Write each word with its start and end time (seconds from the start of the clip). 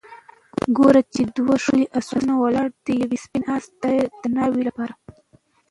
ګورو 0.77 1.01
چې 1.13 1.21
دوه 1.35 1.55
ښکلي 1.63 1.85
آسونه 1.99 2.31
ولاړ 2.37 2.67
دي، 2.83 2.93
یو 3.01 3.11
سپین 3.23 3.43
آس 3.55 3.65
د 4.21 4.23
ناوې 4.35 4.61
لپاره 4.69 4.93